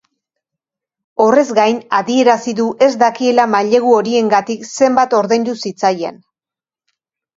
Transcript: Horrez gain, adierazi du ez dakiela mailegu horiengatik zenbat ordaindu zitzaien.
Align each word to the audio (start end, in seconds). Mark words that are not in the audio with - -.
Horrez 1.25 1.43
gain, 1.59 1.75
adierazi 1.97 2.55
du 2.61 2.65
ez 2.87 2.89
dakiela 3.03 3.47
mailegu 3.57 3.93
horiengatik 4.01 4.67
zenbat 4.81 5.15
ordaindu 5.23 5.59
zitzaien. 5.67 6.19